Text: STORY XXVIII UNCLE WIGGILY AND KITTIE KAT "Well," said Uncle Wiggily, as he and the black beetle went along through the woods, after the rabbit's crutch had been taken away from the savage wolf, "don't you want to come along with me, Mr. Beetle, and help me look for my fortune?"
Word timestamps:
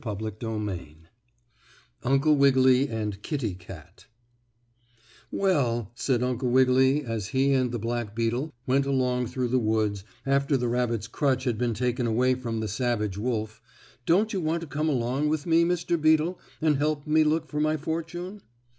STORY 0.03 0.31
XXVIII 0.41 0.97
UNCLE 2.01 2.35
WIGGILY 2.35 2.89
AND 2.89 3.21
KITTIE 3.21 3.53
KAT 3.53 4.07
"Well," 5.31 5.91
said 5.93 6.23
Uncle 6.23 6.49
Wiggily, 6.49 7.03
as 7.03 7.27
he 7.27 7.53
and 7.53 7.71
the 7.71 7.77
black 7.77 8.15
beetle 8.15 8.51
went 8.65 8.87
along 8.87 9.27
through 9.27 9.49
the 9.49 9.59
woods, 9.59 10.03
after 10.25 10.57
the 10.57 10.67
rabbit's 10.69 11.05
crutch 11.07 11.43
had 11.43 11.59
been 11.59 11.75
taken 11.75 12.07
away 12.07 12.33
from 12.33 12.61
the 12.61 12.67
savage 12.67 13.19
wolf, 13.19 13.61
"don't 14.07 14.33
you 14.33 14.41
want 14.41 14.61
to 14.61 14.67
come 14.67 14.89
along 14.89 15.29
with 15.29 15.45
me, 15.45 15.63
Mr. 15.63 16.01
Beetle, 16.01 16.39
and 16.61 16.77
help 16.77 17.05
me 17.05 17.23
look 17.23 17.47
for 17.47 17.59
my 17.59 17.77
fortune?" 17.77 18.41